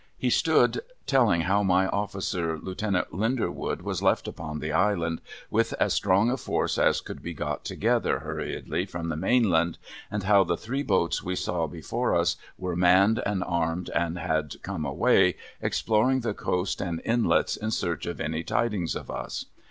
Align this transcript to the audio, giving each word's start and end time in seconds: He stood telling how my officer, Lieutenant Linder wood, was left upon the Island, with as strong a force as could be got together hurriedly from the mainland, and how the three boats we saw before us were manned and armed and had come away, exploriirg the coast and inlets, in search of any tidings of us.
He 0.17 0.31
stood 0.31 0.79
telling 1.05 1.41
how 1.41 1.61
my 1.61 1.85
officer, 1.87 2.57
Lieutenant 2.57 3.13
Linder 3.13 3.51
wood, 3.51 3.83
was 3.83 4.01
left 4.01 4.27
upon 4.27 4.57
the 4.57 4.71
Island, 4.71 5.21
with 5.51 5.73
as 5.79 5.93
strong 5.93 6.31
a 6.31 6.37
force 6.37 6.79
as 6.79 7.01
could 7.01 7.21
be 7.21 7.35
got 7.35 7.63
together 7.63 8.17
hurriedly 8.17 8.87
from 8.87 9.09
the 9.09 9.15
mainland, 9.15 9.77
and 10.09 10.23
how 10.23 10.43
the 10.43 10.57
three 10.57 10.81
boats 10.81 11.21
we 11.21 11.35
saw 11.35 11.67
before 11.67 12.15
us 12.15 12.35
were 12.57 12.75
manned 12.75 13.21
and 13.27 13.43
armed 13.43 13.91
and 13.91 14.17
had 14.17 14.55
come 14.63 14.85
away, 14.87 15.35
exploriirg 15.61 16.23
the 16.23 16.33
coast 16.33 16.81
and 16.81 16.99
inlets, 17.05 17.55
in 17.55 17.69
search 17.69 18.07
of 18.07 18.19
any 18.19 18.41
tidings 18.43 18.95
of 18.95 19.11
us. 19.11 19.45